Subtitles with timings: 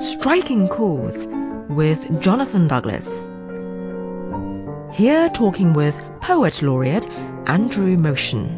[0.00, 1.26] Striking Chords
[1.68, 3.28] with Jonathan Douglas.
[4.94, 7.06] Here talking with Poet Laureate
[7.46, 8.48] Andrew Motion.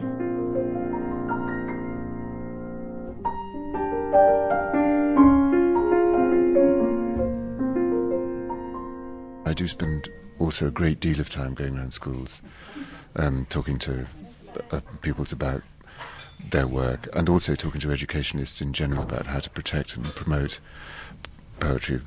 [9.44, 12.40] I do spend also a great deal of time going around schools,
[13.16, 14.06] um, talking to
[14.70, 15.62] uh, pupils about
[16.50, 20.60] their work, and also talking to educationists in general about how to protect and promote
[21.62, 22.00] poetry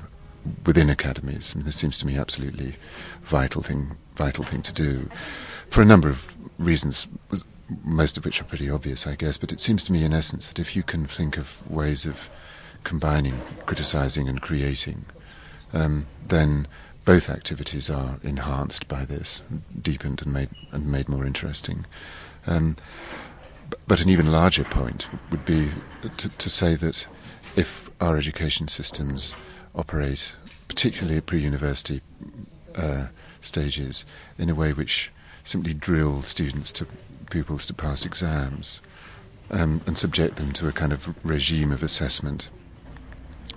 [0.64, 1.52] within academies.
[1.52, 2.74] I mean, this seems to me absolutely
[3.22, 5.08] vital thing, vital thing to do,
[5.68, 7.08] for a number of reasons,
[7.84, 9.38] most of which are pretty obvious, I guess.
[9.38, 12.30] But it seems to me, in essence, that if you can think of ways of
[12.84, 15.06] combining criticizing and creating,
[15.72, 16.68] um, then
[17.04, 19.42] both activities are enhanced by this,
[19.80, 21.86] deepened and made and made more interesting.
[22.46, 22.76] Um,
[23.88, 25.70] but an even larger point would be
[26.18, 27.08] to, to say that
[27.56, 29.34] if our education systems
[29.74, 30.34] operate,
[30.68, 32.00] particularly at pre-university
[32.74, 33.06] uh,
[33.40, 34.06] stages,
[34.38, 35.10] in a way which
[35.44, 36.86] simply drill students to
[37.30, 38.80] pupils to pass exams
[39.50, 42.50] um, and subject them to a kind of regime of assessment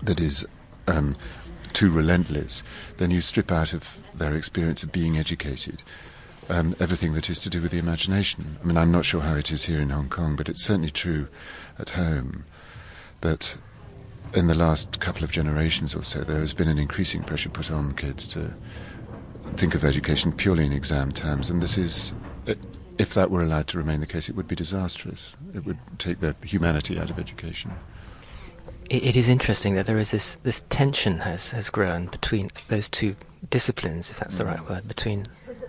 [0.01, 0.47] that is
[0.87, 1.15] um,
[1.73, 2.63] too relentless,
[2.97, 5.83] then you strip out of their experience of being educated
[6.49, 8.57] um, everything that is to do with the imagination.
[8.61, 10.89] I mean, I'm not sure how it is here in Hong Kong, but it's certainly
[10.89, 11.27] true
[11.77, 12.45] at home
[13.21, 13.55] that
[14.33, 17.71] in the last couple of generations or so, there has been an increasing pressure put
[17.71, 18.53] on kids to
[19.55, 22.13] think of education purely in exam terms, and this is.
[22.97, 25.33] If that were allowed to remain the case, it would be disastrous.
[25.55, 27.71] It would take the humanity out of education
[28.89, 32.89] it, it is interesting that there is this, this tension has, has grown between those
[32.89, 33.15] two
[33.49, 35.25] disciplines, if that's the right word, between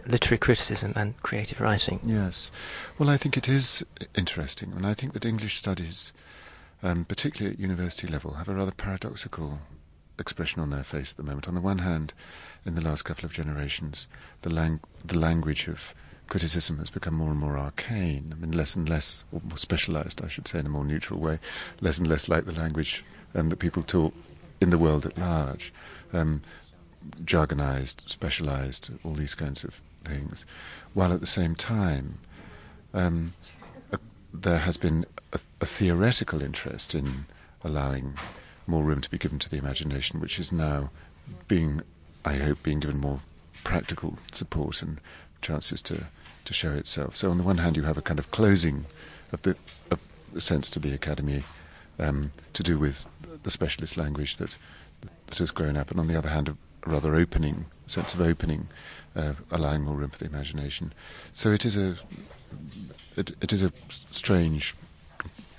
[0.07, 2.01] literary criticism and creative writing.
[2.05, 2.51] Yes.
[2.99, 3.85] Well, I think it is
[4.17, 6.13] interesting, and I think that English studies,
[6.83, 9.61] um, particularly at university level, have a rather paradoxical
[10.19, 11.49] expression on their face at the moment.
[11.49, 12.13] On the one hand,
[12.65, 14.07] in the last couple of generations,
[14.43, 15.95] the, lang- the language of
[16.29, 18.33] criticism has become more and more arcane.
[18.33, 21.21] I mean, less and less, or more specialized, I should say, in a more neutral
[21.21, 21.39] way,
[21.81, 23.05] less and less like the language
[23.35, 24.15] um, that people talk
[24.61, 25.73] in the world at large.
[26.13, 26.43] Um,
[27.25, 30.45] jargonized, specialized, all these kinds of things,
[30.95, 32.19] while at the same time,
[32.93, 33.33] um,
[34.33, 37.27] there has been a, a, theoretical interest in
[37.65, 38.15] allowing
[38.67, 40.91] more room to be given to the imagination, which is now
[41.49, 41.83] being,
[42.25, 43.21] I hope, being given more
[43.65, 45.01] practical support and
[45.43, 46.07] chances to
[46.45, 47.15] to show itself.
[47.15, 48.87] So on the one hand, you have a kind of closing
[49.33, 49.57] of the,
[49.91, 50.01] of
[50.39, 51.43] sense to the academy
[51.99, 53.07] um, to do with
[53.43, 54.57] the specialist language that
[55.27, 58.69] that has grown up, and on the other hand, a rather opening sense of opening,
[59.17, 60.93] uh, allowing more room for the imagination.
[61.33, 61.97] So it is a
[63.17, 64.75] it, it is a strange,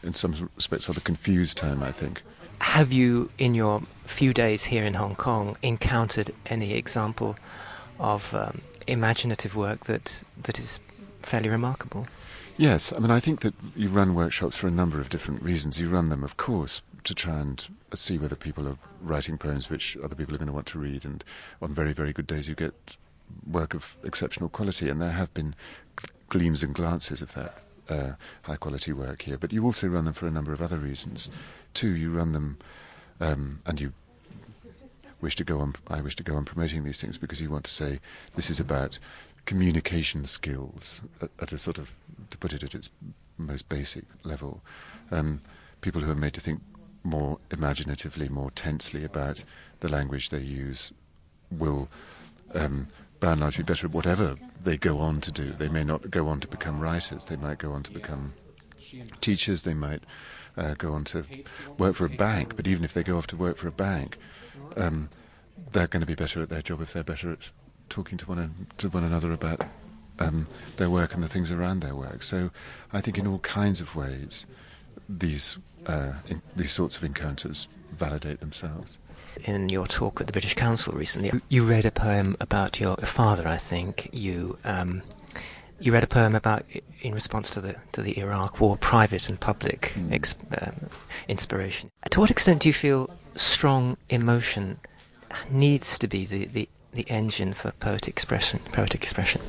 [0.03, 2.23] in some respects, rather confused time, I think.
[2.59, 7.35] Have you, in your few days here in Hong Kong, encountered any example
[7.99, 10.79] of um, imaginative work that that is
[11.21, 12.07] fairly remarkable.
[12.57, 15.79] Yes, I mean, I think that you run workshops for a number of different reasons.
[15.79, 19.97] You run them, of course, to try and see whether people are writing poems which
[20.03, 21.23] other people are going to want to read, and
[21.61, 22.97] on very, very good days, you get
[23.49, 25.55] work of exceptional quality, and there have been
[26.29, 27.57] gleams and glances of that
[27.89, 28.11] uh,
[28.43, 29.37] high quality work here.
[29.37, 31.29] But you also run them for a number of other reasons.
[31.73, 32.57] Too, you run them,
[33.19, 33.93] um, and you
[35.21, 35.75] wish to go on.
[35.87, 37.99] I wish to go on promoting these things because you want to say
[38.35, 38.99] this is about
[39.45, 41.91] communication skills at, at, a sort of,
[42.29, 42.91] to put it at its
[43.37, 44.61] most basic level.
[45.09, 45.41] Um,
[45.81, 46.61] people who are made to think
[47.03, 49.43] more imaginatively, more tensely about
[49.79, 50.91] the language they use
[51.49, 51.89] will,
[52.53, 52.87] um,
[53.19, 55.51] by and large, be better at whatever they go on to do.
[55.53, 57.25] They may not go on to become writers.
[57.25, 58.33] They might go on to become
[59.21, 59.63] teachers.
[59.63, 60.03] They might
[60.57, 61.25] uh, go on to
[61.77, 62.55] work for a bank.
[62.55, 64.17] But even if they go off to work for a bank,
[64.77, 65.09] um,
[65.71, 67.51] they're going to be better at their job if they're better at
[67.89, 69.61] talking to one, to one another about
[70.19, 70.47] um,
[70.77, 72.23] their work and the things around their work.
[72.23, 72.51] So
[72.93, 74.45] I think in all kinds of ways,
[75.07, 78.99] these, uh, in, these sorts of encounters validate themselves.
[79.45, 83.47] In your talk at the British Council recently, you read a poem about your father,
[83.47, 84.09] I think.
[84.11, 85.01] You um,
[85.79, 86.65] you read a poem about
[87.01, 90.11] in response to the to the Iraq War, private and public mm.
[90.11, 90.89] ex, um,
[91.27, 91.89] inspiration.
[92.09, 94.79] To what extent do you feel strong emotion
[95.49, 98.59] needs to be the, the, the engine for poetic expression?
[98.71, 99.41] Poetic expression.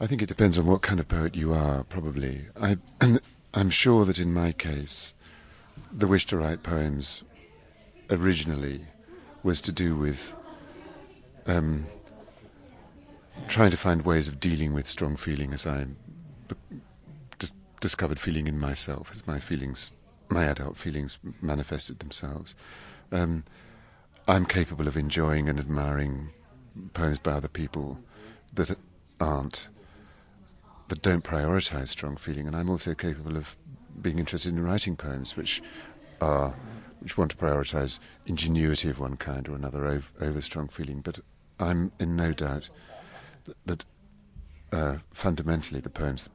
[0.00, 1.84] I think it depends on what kind of poet you are.
[1.84, 2.78] Probably, I
[3.54, 5.14] I'm sure that in my case,
[5.96, 7.22] the wish to write poems
[8.10, 8.86] originally
[9.42, 10.34] was to do with
[11.46, 11.86] um,
[13.46, 15.86] trying to find ways of dealing with strong feeling as I
[17.38, 19.92] dis- discovered feeling in myself, as my feelings,
[20.28, 22.56] my adult feelings manifested themselves.
[23.12, 23.44] Um,
[24.26, 26.30] I'm capable of enjoying and admiring
[26.94, 28.00] poems by other people
[28.54, 28.76] that
[29.20, 29.68] aren't
[30.88, 33.56] that don't prioritize strong feeling, and I'm also capable of
[34.00, 35.62] being interested in writing poems which
[36.20, 36.54] are
[37.00, 41.00] which want to prioritize ingenuity of one kind or another over, over strong feeling.
[41.00, 41.20] But
[41.60, 42.70] I'm in no doubt
[43.44, 43.84] that, that
[44.72, 46.30] uh, fundamentally the poems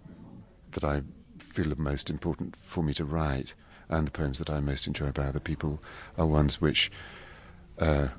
[0.71, 1.01] that I
[1.39, 3.55] feel are most important for me to write
[3.89, 5.81] and the poems that I most enjoy by other people
[6.17, 6.91] are ones which
[7.79, 8.09] uh,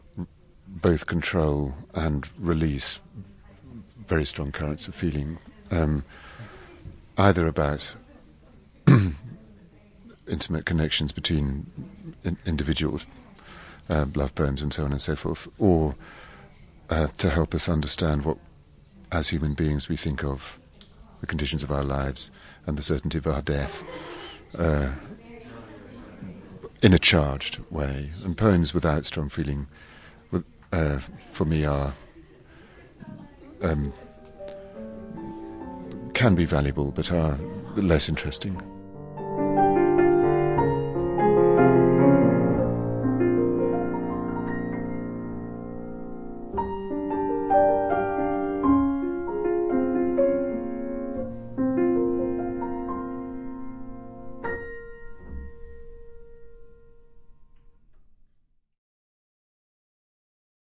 [0.66, 3.00] both control and release
[4.06, 5.38] very strong currents of feeling,
[5.70, 6.04] um,
[7.16, 7.94] either about
[10.30, 11.66] intimate connections between
[12.24, 13.06] in- individuals,
[13.88, 15.94] uh, love poems, and so on and so forth, or
[16.88, 18.38] uh, to help us understand what,
[19.12, 20.58] as human beings, we think of
[21.20, 22.30] the conditions of our lives
[22.66, 23.82] and the certainty of our death
[24.58, 24.90] uh,
[26.82, 28.10] in a charged way.
[28.24, 29.66] And poems without strong feeling,
[30.72, 31.00] uh,
[31.32, 31.92] for me, are.
[33.62, 33.92] Um,
[36.14, 37.38] can be valuable, but are
[37.76, 38.60] less interesting.